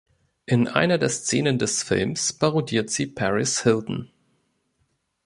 [0.47, 4.09] In einer der Szenen des Films parodiert sie Paris Hilton.